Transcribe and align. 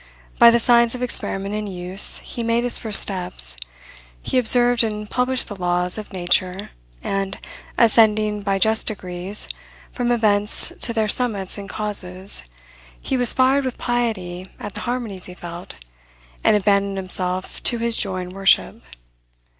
By 0.39 0.49
the 0.49 0.59
science 0.59 0.95
of 0.95 1.03
experiment 1.03 1.53
and 1.53 1.69
use, 1.71 2.17
he 2.23 2.41
made 2.41 2.63
his 2.63 2.79
first 2.79 2.99
steps; 2.99 3.55
he 4.23 4.39
observed 4.39 4.83
and 4.83 5.07
published 5.07 5.47
the 5.47 5.55
laws 5.55 5.99
of 5.99 6.11
nature; 6.11 6.71
and, 7.03 7.37
ascending 7.77 8.41
by 8.41 8.57
just 8.57 8.87
degrees, 8.87 9.47
from 9.91 10.11
events 10.11 10.73
to 10.81 10.91
their 10.91 11.07
summits 11.07 11.59
and 11.59 11.69
causes, 11.69 12.41
he 12.99 13.15
was 13.15 13.35
fired 13.35 13.63
with 13.63 13.77
piety 13.77 14.47
at 14.59 14.73
the 14.73 14.79
harmonies 14.89 15.25
he 15.25 15.35
felt, 15.35 15.75
and 16.43 16.55
abandoned 16.55 16.97
himself 16.97 17.61
to 17.61 17.77
his 17.77 17.95
joy 17.95 18.21
and 18.21 18.33
worship. 18.33 18.81